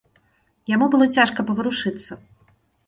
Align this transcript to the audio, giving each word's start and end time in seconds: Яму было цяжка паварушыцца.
Яму 0.75 0.85
было 0.95 1.05
цяжка 1.17 1.39
паварушыцца. 1.51 2.23